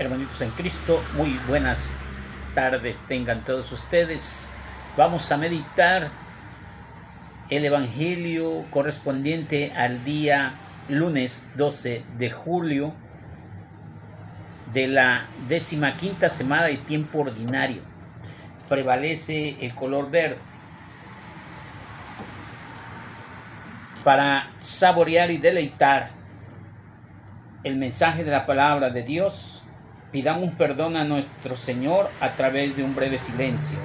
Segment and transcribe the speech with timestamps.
[0.00, 1.92] Hermanitos en Cristo, muy buenas
[2.54, 4.50] tardes tengan todos ustedes.
[4.96, 6.10] Vamos a meditar
[7.50, 10.54] el Evangelio correspondiente al día
[10.88, 12.94] lunes 12 de julio
[14.72, 17.82] de la décima quinta semana de tiempo ordinario.
[18.70, 20.38] Prevalece el color verde.
[24.02, 26.08] Para saborear y deleitar
[27.64, 29.66] el mensaje de la palabra de Dios,
[30.10, 33.78] pidamos perdón a nuestro Señor a través de un breve silencio.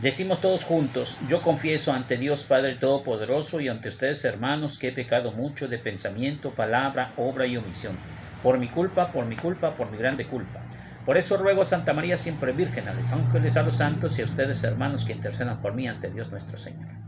[0.00, 4.92] Decimos todos juntos, yo confieso ante Dios Padre Todopoderoso y ante ustedes hermanos que he
[4.92, 7.98] pecado mucho de pensamiento, palabra, obra y omisión.
[8.40, 10.70] Por mi culpa, por mi culpa, por mi grande culpa.
[11.04, 14.22] Por eso ruego a Santa María siempre Virgen, a los ángeles, a los santos y
[14.22, 16.99] a ustedes hermanos que intercedan por mí ante Dios nuestro Señor.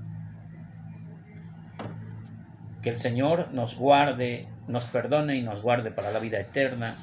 [2.82, 6.96] Que el Señor nos guarde, nos perdone y nos guarde para la vida eterna.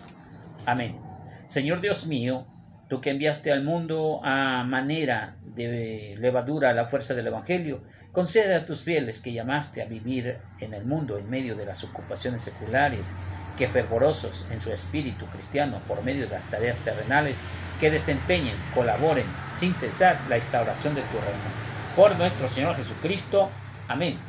[0.65, 0.99] Amén.
[1.47, 2.45] Señor Dios mío,
[2.89, 8.65] tú que enviaste al mundo a manera de levadura la fuerza del Evangelio, concede a
[8.65, 13.21] tus fieles que llamaste a vivir en el mundo en medio de las ocupaciones seculares,
[13.55, 17.39] que fervorosos en su espíritu cristiano por medio de las tareas terrenales,
[17.79, 21.55] que desempeñen, colaboren sin cesar la instauración de tu reino.
[21.95, 23.49] Por nuestro Señor Jesucristo.
[23.87, 24.28] Amén.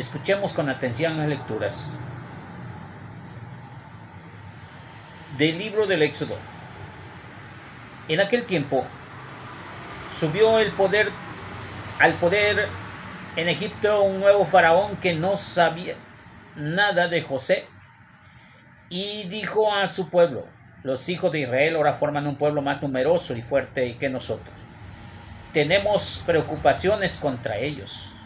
[0.00, 1.84] Escuchemos con atención las lecturas
[5.36, 6.38] del libro del Éxodo.
[8.08, 8.82] En aquel tiempo
[10.18, 11.12] subió el poder
[12.00, 12.66] al poder
[13.36, 15.96] en Egipto un nuevo faraón que no sabía
[16.56, 17.66] nada de José
[18.88, 20.46] y dijo a su pueblo,
[20.82, 24.58] los hijos de Israel ahora forman un pueblo más numeroso y fuerte que nosotros.
[25.52, 28.19] Tenemos preocupaciones contra ellos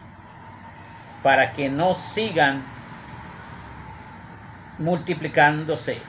[1.25, 2.67] para que no sigan
[4.77, 6.03] multiplicándose.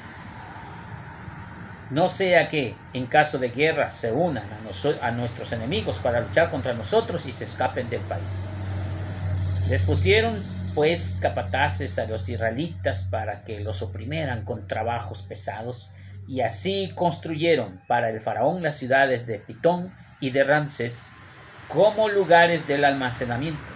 [1.90, 4.60] No sea que en caso de guerra se unan a,
[5.08, 8.50] a, nuestros enemigos para luchar contra nosotros y se escapen del país.
[9.70, 15.92] Les pusieron pues capataces a los israelitas para que los oprimieran con trabajos pesados
[16.28, 21.14] y así construyeron para el faraón las ciudades de Pitón y de Ramses
[21.70, 23.75] como lugares del almacenamiento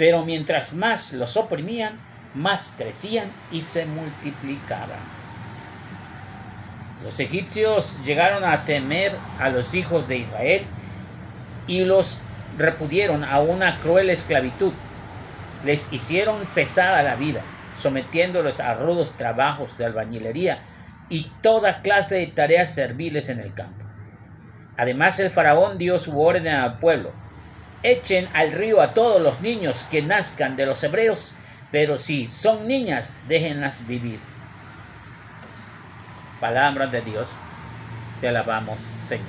[0.00, 1.90] pero mientras más los oprimían,
[2.32, 4.98] más crecían y se multiplicaban.
[7.04, 10.62] Los egipcios llegaron a temer a los hijos de Israel
[11.66, 12.16] y los
[12.56, 14.72] repudieron a una cruel esclavitud.
[15.60, 17.42] Les hicieron pesada la vida,
[17.74, 20.64] sometiéndolos a rudos trabajos de albañilería
[21.10, 23.84] y toda clase de tareas serviles en el campo.
[24.78, 27.12] Además el faraón dio su orden al pueblo,
[27.82, 31.34] echen al río a todos los niños que nazcan de los hebreos,
[31.70, 34.20] pero si son niñas, déjenlas vivir.
[36.40, 37.30] Palabra de Dios,
[38.20, 39.26] te alabamos, Señor.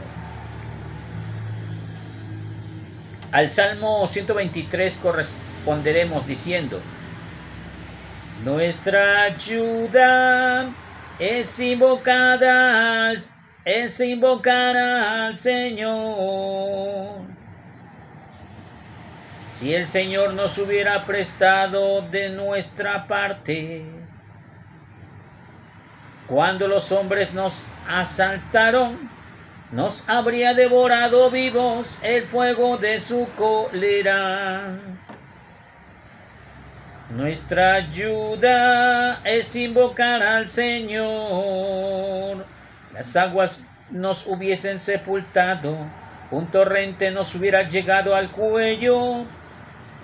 [3.32, 6.82] Al Salmo 123 corresponderemos diciendo,
[8.44, 10.70] Nuestra ayuda
[11.20, 13.14] es invocada,
[13.64, 17.31] es invocar al Señor
[19.62, 23.86] si el Señor nos hubiera prestado de nuestra parte,
[26.28, 28.98] cuando los hombres nos asaltaron,
[29.72, 34.80] nos habría devorado vivos el fuego de su cólera.
[37.12, 42.48] Nuestra ayuda es invocar al Señor.
[42.94, 45.78] Las aguas nos hubiesen sepultado,
[46.32, 49.28] un torrente nos hubiera llegado al cuello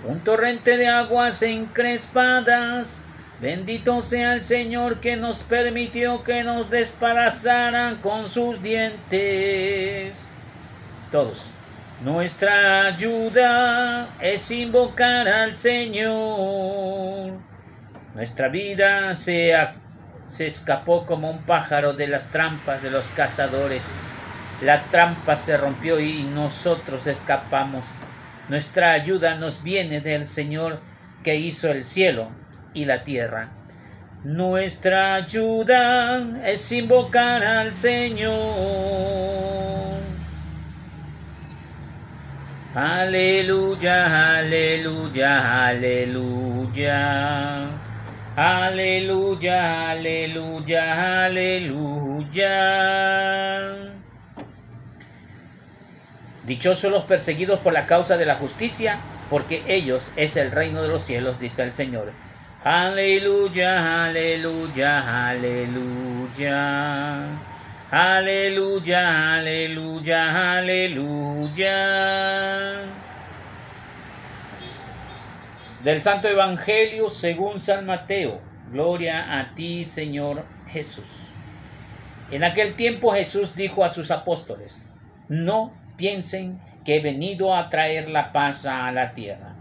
[0.04, 3.04] un torrente de aguas encrespadas.
[3.40, 10.26] Bendito sea el Señor que nos permitió que nos despedazaran con sus dientes.
[11.12, 11.50] Todos.
[12.02, 17.32] Nuestra ayuda es invocar al Señor.
[18.14, 19.52] Nuestra vida se
[20.38, 24.10] escapó como un pájaro de las trampas de los cazadores.
[24.60, 27.84] La trampa se rompió y nosotros escapamos.
[28.48, 30.80] Nuestra ayuda nos viene del Señor
[31.22, 32.30] que hizo el cielo
[32.72, 33.50] y la tierra.
[34.24, 38.38] Nuestra ayuda es invocar al Señor.
[42.74, 47.58] Aleluya, aleluya, aleluya.
[48.36, 52.48] Aleluya, aleluya, aleluya.
[56.48, 60.88] Dichosos los perseguidos por la causa de la justicia, porque ellos es el reino de
[60.88, 62.10] los cielos, dice el Señor.
[62.64, 66.48] Aleluya, aleluya, aleluya.
[67.90, 71.66] Aleluya, aleluya, aleluya.
[75.84, 78.40] Del Santo Evangelio según San Mateo.
[78.72, 81.34] Gloria a ti, Señor Jesús.
[82.30, 84.86] En aquel tiempo Jesús dijo a sus apóstoles,
[85.28, 89.52] no piensen que he venido a traer la paz a la tierra.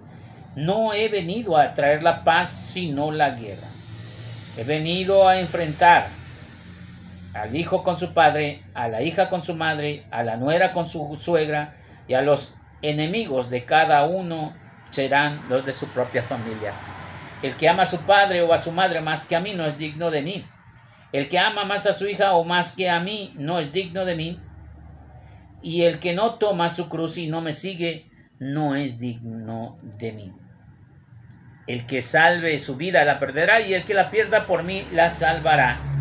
[0.55, 3.67] No he venido a traer la paz sino la guerra.
[4.55, 6.07] He venido a enfrentar
[7.33, 10.87] al hijo con su padre, a la hija con su madre, a la nuera con
[10.87, 11.75] su suegra
[12.07, 14.55] y a los enemigos de cada uno
[14.89, 16.73] serán los de su propia familia.
[17.43, 19.65] El que ama a su padre o a su madre más que a mí no
[19.65, 20.45] es digno de mí.
[21.11, 24.05] El que ama más a su hija o más que a mí no es digno
[24.05, 24.39] de mí.
[25.61, 28.09] Y el que no toma su cruz y no me sigue
[28.39, 30.33] no es digno de mí.
[31.67, 35.09] El que salve su vida la perderá y el que la pierda por mí la
[35.09, 35.91] salvará.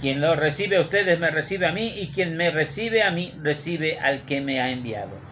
[0.00, 3.32] Quien lo recibe a ustedes me recibe a mí y quien me recibe a mí
[3.40, 5.28] recibe al que me ha enviado.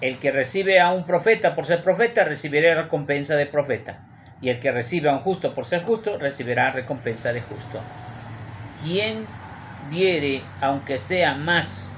[0.00, 4.06] El que recibe a un profeta por ser profeta recibirá recompensa de profeta.
[4.40, 7.92] Y el que recibe a un justo por ser justo recibirá recompensa de justo.
[8.80, 9.43] Quien
[9.88, 11.96] diere, aunque sea más,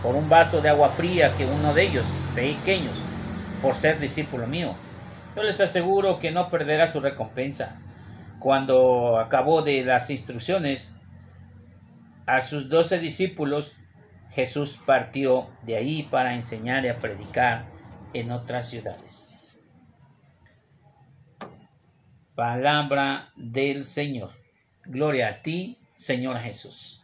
[0.00, 3.06] por un vaso de agua fría que uno de ellos, pequeños,
[3.60, 4.78] por ser discípulo mío,
[5.34, 7.80] yo les aseguro que no perderá su recompensa.
[8.40, 10.96] Cuando acabó de las instrucciones
[12.26, 13.76] a sus doce discípulos,
[14.30, 17.66] Jesús partió de ahí para enseñar y a predicar
[18.12, 19.34] en otras ciudades.
[22.34, 24.30] Palabra del Señor.
[24.84, 27.02] Gloria a ti, Señor Jesús.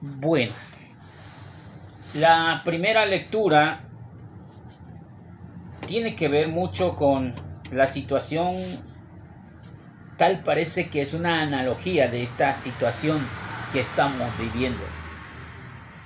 [0.00, 0.52] Bueno,
[2.14, 3.80] la primera lectura
[5.86, 7.34] tiene que ver mucho con
[7.72, 8.54] la situación
[10.16, 13.22] Tal parece que es una analogía de esta situación
[13.70, 14.82] que estamos viviendo.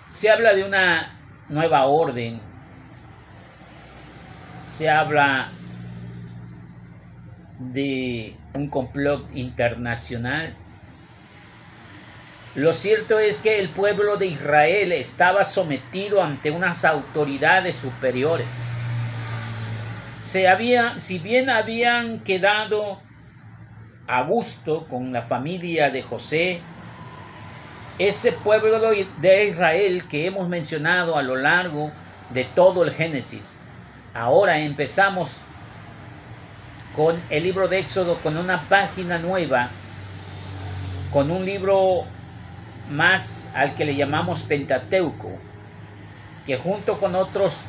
[0.08, 1.17] Se habla de una
[1.49, 2.41] nueva orden.
[4.64, 5.52] Se habla
[7.61, 10.57] de un complot internacional.
[12.55, 18.49] Lo cierto es que el pueblo de Israel estaba sometido ante unas autoridades superiores.
[20.27, 23.01] Se había, si bien habían quedado
[24.07, 26.61] a gusto con la familia de José,
[27.99, 28.81] ese pueblo
[29.21, 31.93] de Israel que hemos mencionado a lo largo
[32.31, 33.59] de todo el Génesis.
[34.15, 35.43] Ahora empezamos
[36.95, 39.71] con el libro de Éxodo, con una página nueva,
[41.13, 42.05] con un libro
[42.91, 45.31] más al que le llamamos Pentateuco,
[46.45, 47.63] que junto con otros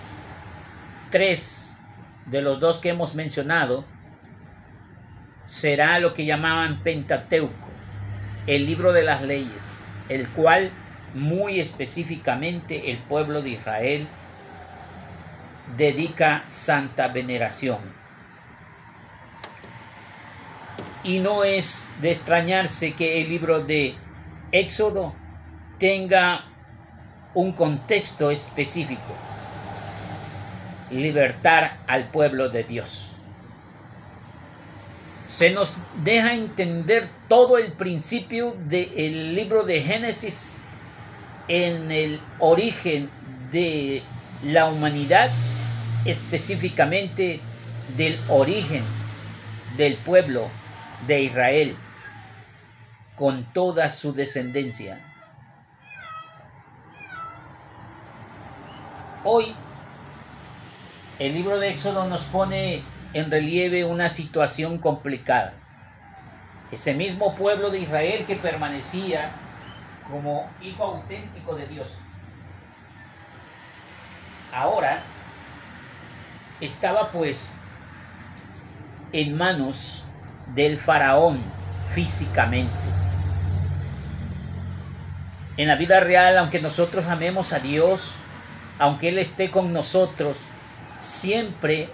[1.10, 1.78] tres
[2.26, 3.86] de los dos que hemos mencionado,
[5.44, 7.68] será lo que llamaban Pentateuco,
[8.48, 10.72] el libro de las leyes, el cual
[11.14, 14.08] muy específicamente el pueblo de Israel
[15.78, 18.01] dedica santa veneración.
[21.04, 23.96] Y no es de extrañarse que el libro de
[24.52, 25.16] Éxodo
[25.80, 26.46] tenga
[27.34, 29.14] un contexto específico,
[30.92, 33.08] libertar al pueblo de Dios.
[35.26, 40.66] Se nos deja entender todo el principio del libro de Génesis
[41.48, 43.10] en el origen
[43.52, 44.04] de
[44.44, 45.32] la humanidad,
[46.06, 47.40] específicamente
[47.98, 48.84] del origen
[49.78, 50.61] del pueblo
[51.08, 51.78] de Israel,
[53.16, 55.00] con toda su descendencia.
[59.24, 59.54] Hoy
[61.20, 65.54] el libro de Éxodo nos pone en relieve una situación complicada.
[66.72, 69.32] Ese mismo pueblo de Israel que permanecía
[70.10, 71.98] como hijo auténtico de Dios,
[74.52, 75.04] ahora
[76.60, 77.60] estaba pues
[79.14, 80.11] en manos
[80.54, 81.42] del faraón
[81.90, 82.72] físicamente.
[85.58, 88.16] En la vida real, aunque nosotros amemos a Dios,
[88.80, 90.40] aunque Él esté con nosotros,
[90.96, 91.90] siempre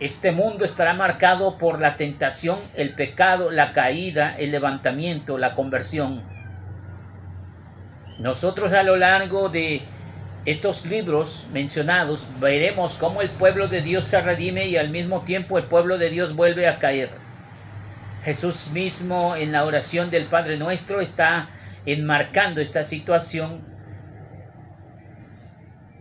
[0.00, 6.22] este mundo estará marcado por la tentación, el pecado, la caída, el levantamiento, la conversión.
[8.18, 9.82] Nosotros a lo largo de
[10.44, 15.56] estos libros mencionados veremos cómo el pueblo de Dios se redime y al mismo tiempo
[15.58, 17.21] el pueblo de Dios vuelve a caer.
[18.24, 21.48] Jesús mismo en la oración del Padre Nuestro está
[21.84, 23.72] enmarcando esta situación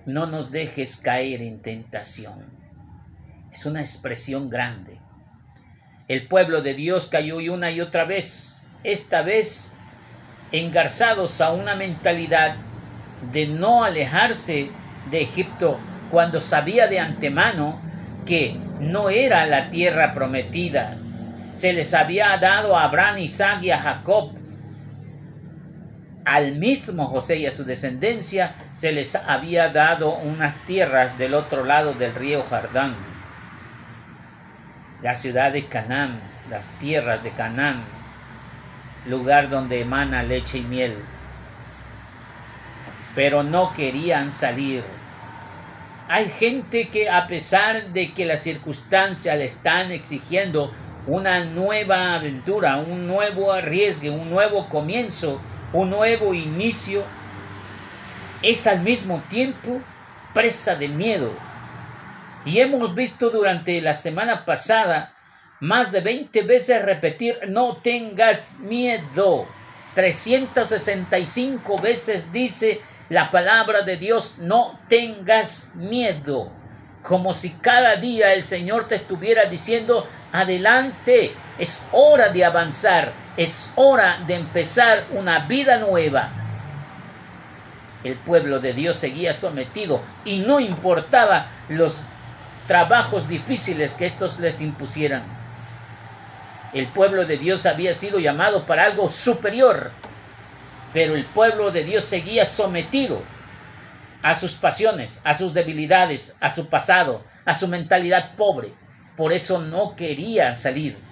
[0.05, 2.45] no nos dejes caer en tentación.
[3.51, 4.97] Es una expresión grande.
[6.07, 9.71] El pueblo de Dios cayó una y otra vez, esta vez
[10.51, 12.55] engarzados a una mentalidad
[13.31, 14.69] de no alejarse
[15.09, 17.81] de Egipto cuando sabía de antemano
[18.25, 21.00] que no era la tierra prometida.
[21.53, 24.31] Se les había dado a Abraham, Isaac y a Jacob
[26.25, 31.63] al mismo José y a su descendencia se les había dado unas tierras del otro
[31.63, 32.96] lado del río Jordán.
[35.01, 37.84] La ciudad de Canaán, las tierras de Canaán,
[39.08, 40.96] lugar donde emana leche y miel.
[43.15, 44.84] Pero no querían salir.
[46.08, 50.72] Hay gente que a pesar de que las circunstancias le están exigiendo
[51.08, 55.41] una nueva aventura, un nuevo arriesgue, un nuevo comienzo,
[55.74, 57.03] un nuevo inicio,
[58.41, 59.81] es al mismo tiempo
[60.34, 61.31] presa de miedo.
[62.46, 65.13] Y hemos visto durante la semana pasada
[65.60, 69.48] más de 20 veces repetir no tengas miedo.
[69.93, 76.51] 365 veces dice la palabra de Dios no tengas miedo.
[77.03, 83.73] Como si cada día el Señor te estuviera diciendo adelante, es hora de avanzar, es
[83.75, 86.29] hora de empezar una vida nueva.
[88.03, 92.01] El pueblo de Dios seguía sometido y no importaba los
[92.67, 95.23] trabajos difíciles que estos les impusieran.
[96.73, 99.91] El pueblo de Dios había sido llamado para algo superior,
[100.93, 103.21] pero el pueblo de Dios seguía sometido
[104.23, 108.73] a sus pasiones, a sus debilidades, a su pasado, a su mentalidad pobre.
[109.21, 111.07] Por eso no quería salir.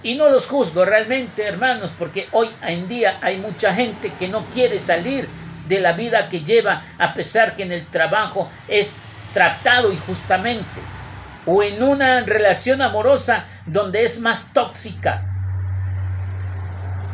[0.00, 4.48] Y no los juzgo realmente, hermanos, porque hoy en día hay mucha gente que no
[4.48, 9.92] quiere salir de la vida que lleva a pesar que en el trabajo es tratado
[9.92, 10.94] injustamente
[11.42, 15.34] o en una relación amorosa donde es más tóxica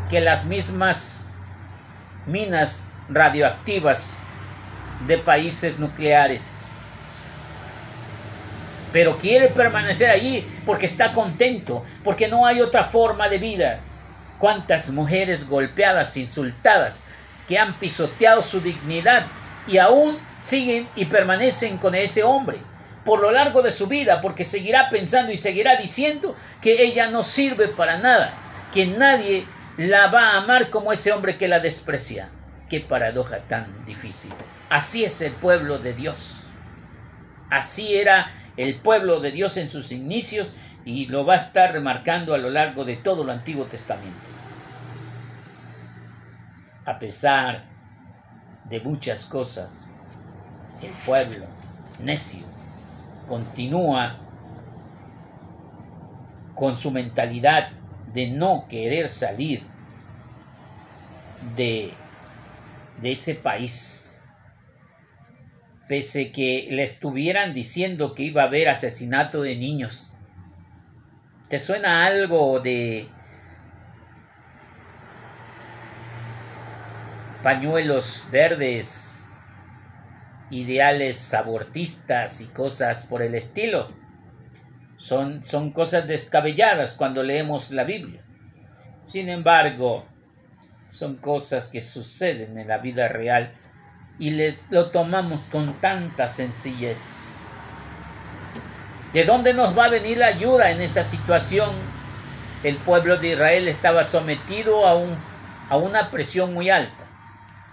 [0.07, 1.41] que las mismas
[2.27, 4.35] minas radioactivas
[4.99, 6.70] de países nucleares
[8.93, 13.81] pero quiere permanecer allí porque está contento, porque no hay otra forma de vida.
[14.39, 17.05] Cuántas mujeres golpeadas, insultadas,
[17.47, 19.27] que han pisoteado su dignidad
[19.67, 22.59] y aún siguen y permanecen con ese hombre
[23.05, 27.25] por lo largo de su vida, porque seguirá pensando y seguirá diciendo que ella no
[27.25, 28.35] sirve para nada,
[28.73, 32.29] que nadie la va a amar como ese hombre que la desprecia.
[32.69, 34.33] Qué paradoja tan difícil.
[34.69, 36.51] Así es el pueblo de Dios.
[37.51, 38.31] Así era
[38.61, 42.51] el pueblo de Dios en sus inicios y lo va a estar remarcando a lo
[42.51, 44.19] largo de todo el Antiguo Testamento.
[46.85, 47.65] A pesar
[48.69, 49.89] de muchas cosas,
[50.83, 51.47] el pueblo
[52.01, 52.45] necio
[53.27, 54.19] continúa
[56.55, 57.71] con su mentalidad
[58.13, 59.63] de no querer salir
[61.57, 61.95] de,
[63.01, 64.10] de ese país
[65.91, 70.09] pese que le estuvieran diciendo que iba a haber asesinato de niños.
[71.49, 73.09] ¿Te suena algo de
[77.43, 79.41] pañuelos verdes,
[80.53, 83.93] ideales abortistas y cosas por el estilo?
[84.97, 88.23] Son, son cosas descabelladas cuando leemos la Biblia.
[89.03, 90.07] Sin embargo,
[90.89, 93.57] son cosas que suceden en la vida real
[94.21, 97.31] y le, lo tomamos con tanta sencillez.
[99.15, 101.71] ¿De dónde nos va a venir la ayuda en esa situación?
[102.63, 104.93] El pueblo de Israel estaba sometido a,
[105.71, 107.05] a una presión muy alta.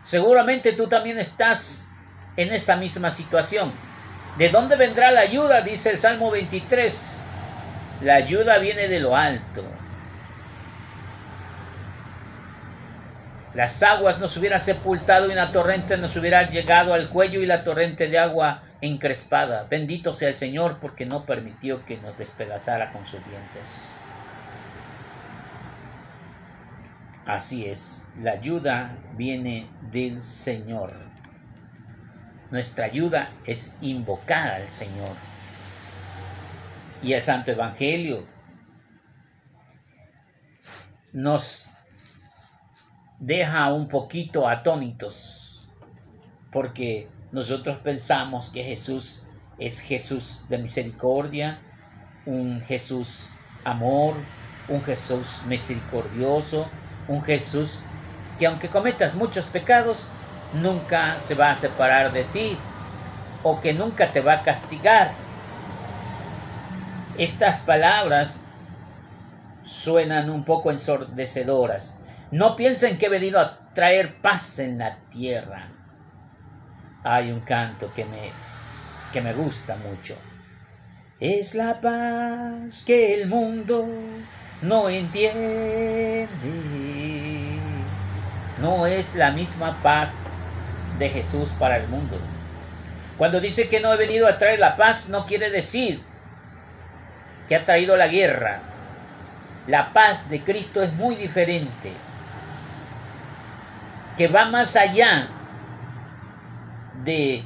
[0.01, 1.89] Seguramente tú también estás
[2.37, 3.73] en esta misma situación.
[4.37, 5.61] ¿De dónde vendrá la ayuda?
[5.61, 7.19] Dice el Salmo 23.
[8.03, 9.65] La ayuda viene de lo alto.
[13.57, 17.63] Las aguas nos hubieran sepultado y la torrente nos hubiera llegado al cuello y la
[17.63, 19.63] torrente de agua encrespada.
[19.63, 23.95] Bendito sea el Señor porque no permitió que nos despedazara con sus dientes.
[27.25, 30.93] Así es, la ayuda viene del Señor.
[32.51, 35.15] Nuestra ayuda es invocar al Señor.
[37.01, 38.23] Y el Santo Evangelio
[41.11, 41.76] nos
[43.19, 45.69] deja un poquito atónitos,
[46.51, 49.27] porque nosotros pensamos que Jesús
[49.59, 51.59] es Jesús de misericordia,
[52.25, 53.29] un Jesús
[53.63, 54.15] amor,
[54.67, 56.69] un Jesús misericordioso,
[57.07, 57.83] un Jesús
[58.37, 60.07] que aunque cometas muchos pecados,
[60.53, 62.57] nunca se va a separar de ti,
[63.43, 65.11] o que nunca te va a castigar.
[67.17, 68.41] Estas palabras
[69.63, 71.97] suenan un poco ensordecedoras.
[72.31, 75.71] No piensen que he venido a traer paz en la tierra.
[77.03, 78.33] Hay un canto que me,
[79.11, 80.21] que me gusta mucho.
[81.19, 83.87] Es la paz que el mundo
[84.61, 85.37] no entiende.
[88.57, 90.17] No es la misma paz
[90.91, 92.21] de Jesús para el mundo.
[93.15, 96.05] Cuando dice que no he venido a traer la paz, no quiere decir
[97.47, 98.69] que ha traído la guerra.
[99.65, 102.06] La paz de Cristo es muy diferente,
[104.17, 105.29] que va más allá
[107.03, 107.43] de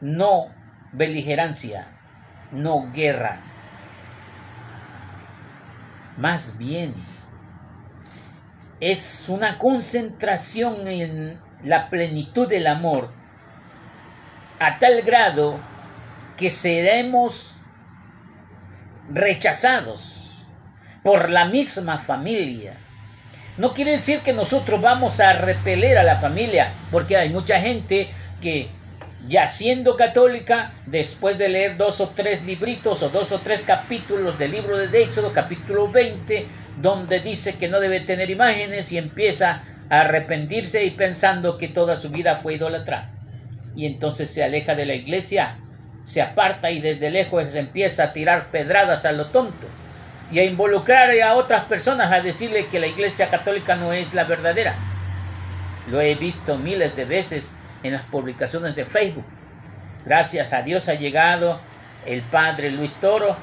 [0.00, 0.54] no
[0.92, 1.88] beligerancia,
[2.52, 3.40] no guerra.
[6.16, 6.94] Más bien,
[8.80, 13.10] es una concentración en la plenitud del amor
[14.60, 15.58] a tal grado
[16.36, 17.60] que seremos
[19.10, 20.46] rechazados
[21.02, 22.76] por la misma familia.
[23.58, 28.08] No quiere decir que nosotros vamos a repeler a la familia, porque hay mucha gente
[28.40, 28.68] que
[29.28, 34.38] ya siendo católica, después de leer dos o tres libritos o dos o tres capítulos
[34.38, 36.46] del libro de Éxodo, capítulo 20,
[36.76, 41.96] donde dice que no debe tener imágenes y empieza a arrepentirse y pensando que toda
[41.96, 43.10] su vida fue idólatra.
[43.74, 45.58] Y entonces se aleja de la iglesia
[46.08, 49.66] se aparta y desde lejos empieza a tirar pedradas a lo tonto
[50.30, 54.24] y a involucrar a otras personas a decirle que la Iglesia Católica no es la
[54.24, 54.76] verdadera.
[55.86, 59.24] Lo he visto miles de veces en las publicaciones de Facebook.
[60.04, 61.60] Gracias a Dios ha llegado
[62.06, 63.36] el padre Luis Toro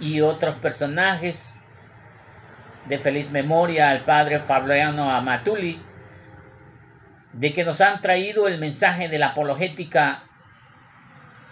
[0.00, 1.60] y otros personajes
[2.88, 5.80] de feliz memoria al padre Fabiano Amatuli,
[7.32, 10.24] de que nos han traído el mensaje de la apologética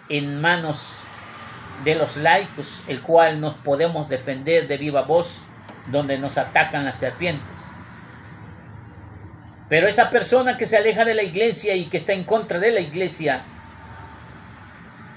[0.09, 1.01] en manos
[1.83, 5.43] de los laicos, el cual nos podemos defender de viva voz
[5.87, 7.47] donde nos atacan las serpientes.
[9.67, 12.71] Pero esa persona que se aleja de la iglesia y que está en contra de
[12.71, 13.43] la iglesia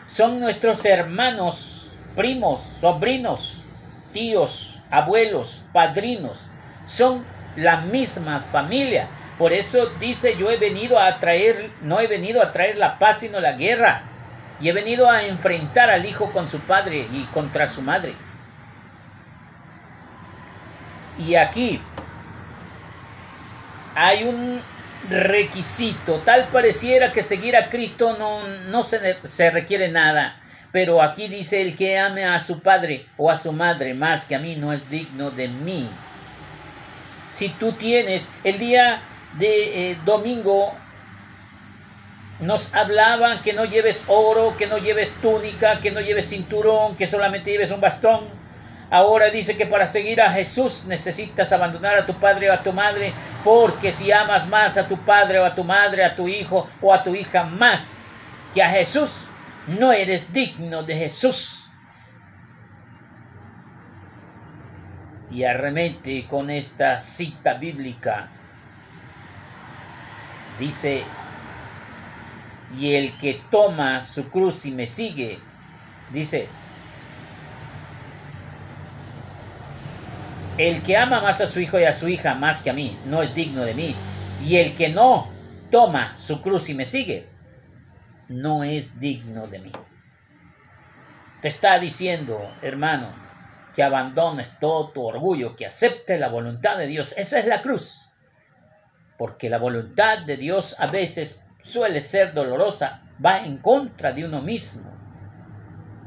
[0.06, 3.64] son nuestros hermanos, primos, sobrinos,
[4.12, 6.48] tíos, abuelos, padrinos,
[6.84, 7.24] son
[7.56, 9.08] la misma familia.
[9.38, 13.20] Por eso dice, yo he venido a traer, no he venido a traer la paz
[13.20, 14.11] sino la guerra
[14.60, 18.14] y he venido a enfrentar al hijo con su padre y contra su madre.
[21.18, 21.80] Y aquí
[23.94, 24.62] hay un
[25.08, 31.28] requisito, tal pareciera que seguir a Cristo no, no se, se requiere nada, pero aquí
[31.28, 34.56] dice el que ame a su padre o a su madre más que a mí
[34.56, 35.88] no es digno de mí.
[37.28, 40.81] Si tú tienes el día de eh, domingo
[42.42, 47.06] nos hablaban que no lleves oro, que no lleves túnica, que no lleves cinturón, que
[47.06, 48.24] solamente lleves un bastón.
[48.90, 52.72] Ahora dice que para seguir a Jesús necesitas abandonar a tu padre o a tu
[52.72, 53.12] madre,
[53.44, 56.92] porque si amas más a tu padre o a tu madre, a tu hijo o
[56.92, 58.00] a tu hija más
[58.52, 59.28] que a Jesús,
[59.68, 61.70] no eres digno de Jesús.
[65.30, 68.28] Y arremete con esta cita bíblica.
[70.58, 71.04] Dice
[72.72, 75.38] y el que toma su cruz y me sigue,
[76.10, 76.48] dice,
[80.56, 82.96] el que ama más a su hijo y a su hija más que a mí,
[83.04, 83.94] no es digno de mí.
[84.40, 85.30] Y el que no
[85.70, 87.28] toma su cruz y me sigue,
[88.28, 89.72] no es digno de mí.
[91.42, 93.12] Te está diciendo, hermano,
[93.74, 97.14] que abandones todo tu orgullo, que aceptes la voluntad de Dios.
[97.18, 98.00] Esa es la cruz.
[99.18, 104.42] Porque la voluntad de Dios a veces suele ser dolorosa, va en contra de uno
[104.42, 104.90] mismo.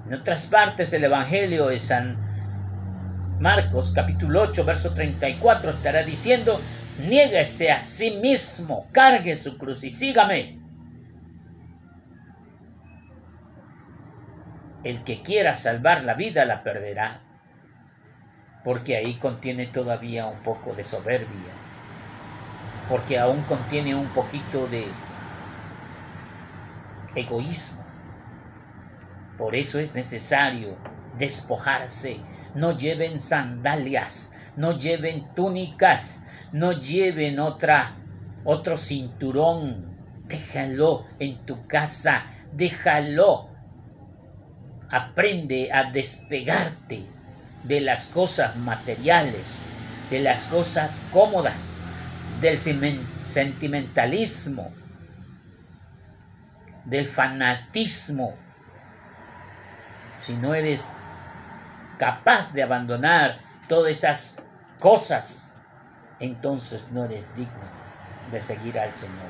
[0.07, 2.25] En otras partes del Evangelio de San
[3.39, 6.57] Marcos capítulo 8 verso 34 estará diciendo,
[6.97, 10.59] niéguese a sí mismo, cargue su cruz y sígame.
[14.83, 17.19] El que quiera salvar la vida la perderá,
[18.63, 21.53] porque ahí contiene todavía un poco de soberbia,
[22.87, 25.04] porque aún contiene un poquito de
[27.15, 27.84] egoísmo.
[29.38, 30.78] Por eso es necesario
[31.17, 32.19] despojarse.
[32.54, 37.97] No lleven sandalias, no lleven túnicas, no lleven otra
[38.45, 39.93] otro cinturón.
[40.28, 43.49] Déjalo en tu casa, déjalo.
[44.89, 47.10] Aprende a despegarte
[47.63, 49.65] de las cosas materiales,
[50.10, 51.75] de las cosas cómodas,
[52.39, 54.71] del sentimentalismo,
[56.85, 58.35] del fanatismo,
[60.19, 60.93] si no eres
[61.97, 64.43] capaz de abandonar todas esas
[64.79, 65.55] cosas,
[66.19, 67.69] entonces no eres digno
[68.31, 69.29] de seguir al Señor.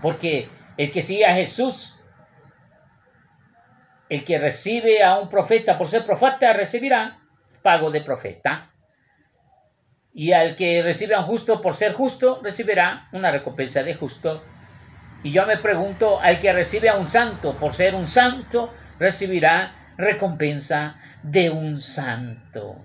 [0.00, 2.00] Porque el que sigue a Jesús,
[4.08, 7.18] el que recibe a un profeta por ser profeta, recibirá
[7.62, 8.70] pago de profeta.
[10.12, 14.44] Y al que recibe a un justo por ser justo, recibirá una recompensa de justo.
[15.22, 19.72] Y yo me pregunto, al que recibe a un santo por ser un santo, recibirá
[19.96, 22.84] recompensa de un santo.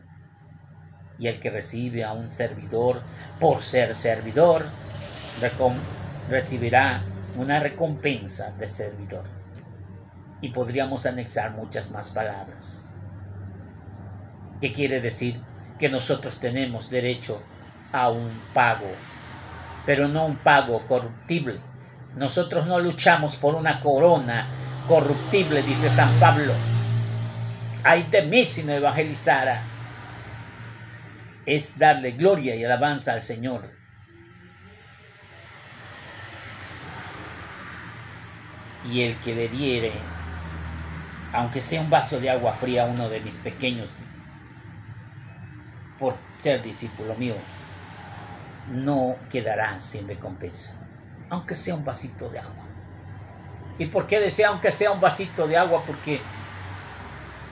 [1.18, 3.02] Y el que recibe a un servidor
[3.40, 4.66] por ser servidor,
[6.30, 7.04] recibirá
[7.38, 9.24] una recompensa de servidor.
[10.42, 12.94] Y podríamos anexar muchas más palabras.
[14.62, 15.42] ¿Qué quiere decir?
[15.80, 17.42] Que nosotros tenemos derecho
[17.92, 18.92] a un pago,
[19.86, 21.60] pero no un pago corruptible.
[22.16, 24.52] Nosotros no luchamos por una corona
[24.86, 26.54] corruptible, dice San Pablo.
[27.84, 29.74] Ay de mí si no evangelizara.
[31.46, 33.74] Es darle gloria y alabanza al Señor.
[38.82, 39.92] Y el que le diere,
[41.32, 43.96] aunque sea un vaso de agua fría a uno de mis pequeños,
[45.98, 47.36] por ser discípulo mío,
[48.68, 50.87] no quedará sin recompensa,
[51.30, 52.66] aunque sea un vasito de agua.
[53.78, 55.84] ¿Y por qué desea aunque sea un vasito de agua?
[55.86, 56.22] Porque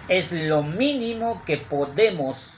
[0.07, 2.55] es lo mínimo que podemos,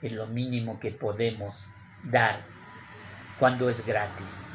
[0.00, 1.66] es lo mínimo que podemos
[2.04, 2.40] dar
[3.38, 4.48] cuando es gratis.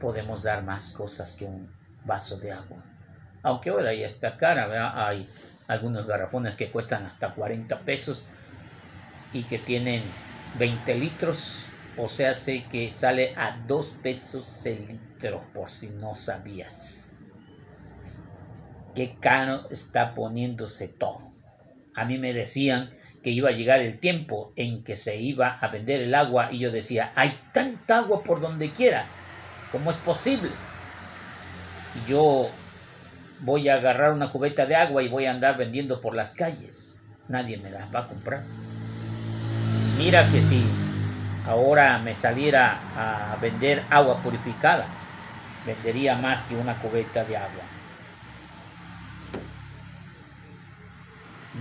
[0.00, 1.70] Podemos dar más cosas que un
[2.04, 2.78] vaso de agua.
[3.42, 5.28] Aunque ahora ya está cara, hay
[5.68, 8.26] algunos garrafones que cuestan hasta 40 pesos
[9.32, 10.02] y que tienen
[10.58, 16.14] 20 litros o sea, sé que sale a 2 pesos el litro, por si no
[16.14, 17.30] sabías.
[18.94, 21.32] Qué caro está poniéndose todo.
[21.94, 22.90] A mí me decían
[23.22, 26.60] que iba a llegar el tiempo en que se iba a vender el agua y
[26.60, 29.06] yo decía, hay tanta agua por donde quiera,
[29.70, 30.50] ¿cómo es posible?
[31.94, 32.48] Y yo
[33.40, 36.98] voy a agarrar una cubeta de agua y voy a andar vendiendo por las calles.
[37.28, 38.71] Nadie me la va a comprar.
[40.04, 40.60] Mira que si
[41.46, 44.88] ahora me saliera a vender agua purificada,
[45.64, 47.62] vendería más que una cubeta de agua.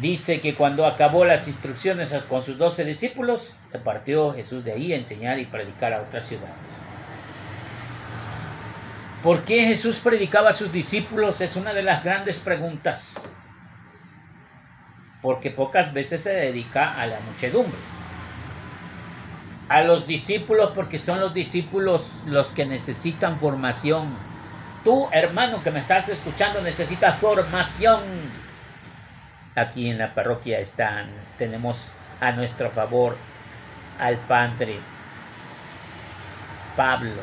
[0.02, 4.92] Dice que cuando acabó las instrucciones con sus doce discípulos, se partió Jesús de ahí
[4.92, 6.82] a enseñar y predicar a otras ciudades.
[9.22, 11.42] ¿Por qué Jesús predicaba a sus discípulos?
[11.42, 13.30] Es una de las grandes preguntas.
[15.22, 18.01] Porque pocas veces se dedica a la muchedumbre
[19.72, 24.18] a los discípulos porque son los discípulos los que necesitan formación.
[24.84, 28.04] Tú, hermano que me estás escuchando, necesitas formación.
[29.56, 31.88] Aquí en la parroquia están, tenemos
[32.20, 33.16] a nuestro favor
[33.98, 34.82] al Padre
[36.76, 37.22] Pablo,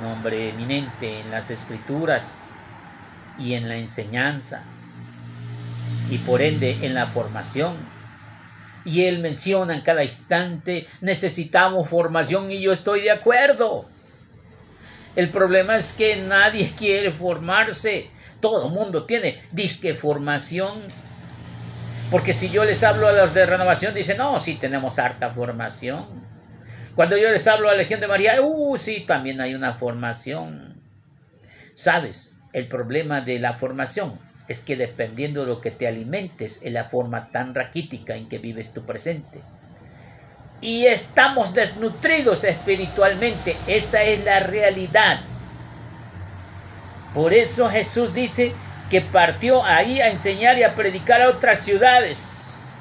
[0.00, 2.38] nombre eminente en las escrituras
[3.38, 4.62] y en la enseñanza
[6.08, 7.93] y por ende en la formación
[8.84, 13.86] y él menciona en cada instante, necesitamos formación y yo estoy de acuerdo.
[15.16, 18.10] El problema es que nadie quiere formarse.
[18.40, 20.80] Todo mundo tiene disque formación.
[22.10, 26.06] Porque si yo les hablo a los de renovación, dicen, no, sí tenemos harta formación.
[26.94, 30.80] Cuando yo les hablo a la Legión de María, uh, sí, también hay una formación.
[31.74, 32.36] ¿Sabes?
[32.52, 36.84] El problema de la formación es que dependiendo de lo que te alimentes es la
[36.84, 39.40] forma tan raquítica en que vives tu presente.
[40.60, 45.20] Y estamos desnutridos espiritualmente, esa es la realidad.
[47.14, 48.52] Por eso Jesús dice
[48.90, 52.76] que partió ahí a enseñar y a predicar a otras ciudades.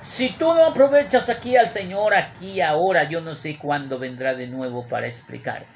[0.00, 4.48] Si tú no aprovechas aquí al Señor, aquí, ahora, yo no sé cuándo vendrá de
[4.48, 5.68] nuevo para explicarte.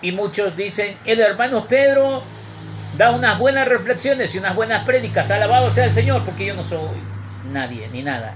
[0.00, 2.22] Y muchos dicen, el hermano Pedro
[2.98, 5.30] da unas buenas reflexiones y unas buenas prédicas.
[5.30, 7.00] Alabado sea el Señor, porque yo no soy
[7.52, 8.34] nadie ni nada.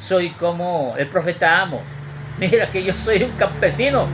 [0.00, 1.82] Soy como el profeta Amos.
[2.38, 4.08] Mira que yo soy un campesino,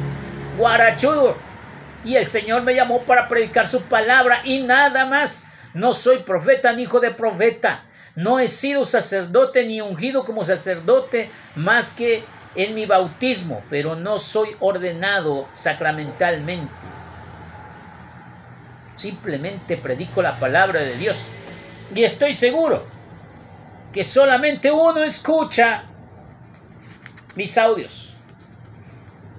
[0.58, 1.36] guarachudo.
[2.02, 5.46] Y el Señor me llamó para predicar su palabra y nada más.
[5.72, 7.84] No soy profeta ni hijo de profeta.
[8.16, 14.18] No he sido sacerdote ni ungido como sacerdote más que en mi bautismo, pero no
[14.18, 16.83] soy ordenado sacramentalmente.
[18.96, 21.26] Simplemente predico la palabra de Dios.
[21.94, 22.86] Y estoy seguro
[23.92, 25.84] que solamente uno escucha
[27.34, 28.16] mis audios.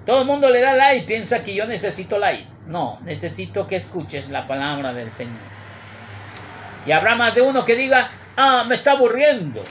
[0.04, 2.46] Todo el mundo le da like, piensa que yo necesito like.
[2.66, 5.40] No, necesito que escuches la palabra del Señor.
[6.86, 9.62] Y habrá más de uno que diga, ah, me está aburriendo.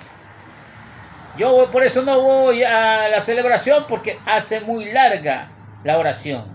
[1.38, 5.50] Yo por eso no voy a la celebración porque hace muy larga
[5.84, 6.55] la oración.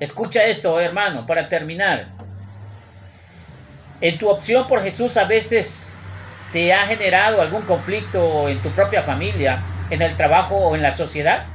[0.00, 2.16] Escucha esto, hermano, para terminar.
[4.00, 6.10] En tu opción por Jesús a veces
[6.50, 10.90] te ha generado algún conflicto en tu propia familia, en el trabajo o en la
[10.90, 11.54] sociedad.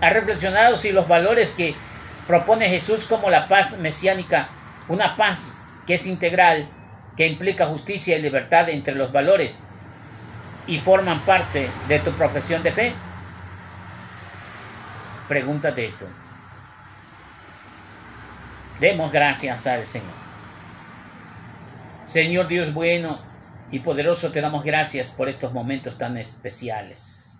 [0.00, 1.88] ¿Has reflexionado si los valores que
[2.26, 6.76] propone Jesús como la paz mesiánica, una paz que es integral,
[7.16, 9.72] que implica justicia y libertad entre los valores
[10.66, 13.08] y forman parte de tu profesión de fe?
[15.26, 16.21] Pregúntate esto.
[18.80, 20.22] Demos gracias al Señor.
[22.04, 23.22] Señor Dios bueno
[23.70, 27.38] y poderoso, te damos gracias por estos momentos tan especiales.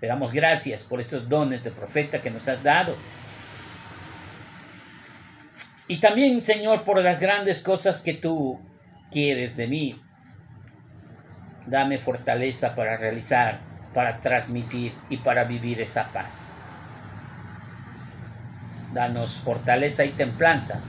[0.00, 2.96] Te damos gracias por estos dones de profeta que nos has dado.
[5.88, 8.60] Y también, Señor, por las grandes cosas que tú
[9.10, 10.00] quieres de mí.
[11.66, 13.58] Dame fortaleza para realizar,
[13.92, 16.57] para transmitir y para vivir esa paz.
[18.90, 20.82] Danos fortaleza y templanza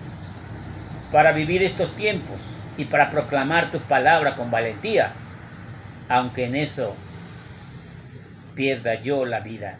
[1.11, 5.15] para vivir estos tiempos y para proclamar tu palabra con valentía,
[6.07, 6.95] aunque en eso
[8.53, 9.79] pierda yo la vida,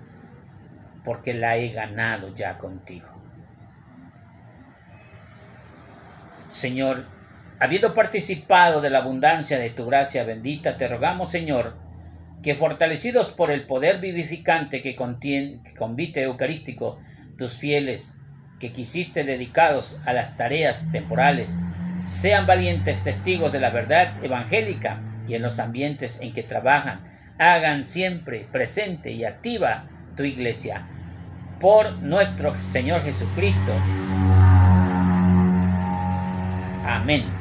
[1.03, 3.08] porque la he ganado ya contigo.
[6.47, 7.05] Señor,
[7.60, 11.75] habiendo participado de la abundancia de tu gracia bendita, te rogamos, Señor,
[12.41, 16.99] que fortalecidos por el poder vivificante que, contiene, que convite eucarístico,
[17.39, 18.13] tus fieles
[18.60, 21.58] que quisiste dedicados a las tareas temporales,
[22.04, 27.02] sean valientes testigos de la verdad evangélica y en los ambientes en que trabajan,
[27.39, 30.86] hagan siempre presente y activa tu iglesia.
[31.60, 33.73] Por nuestro Señor Jesucristo.
[36.86, 37.38] Amén.